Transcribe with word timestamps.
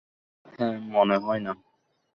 হ্যাঁ, 0.53 0.77
মনে 0.87 1.15
হয় 1.17 1.39
না। 1.39 1.51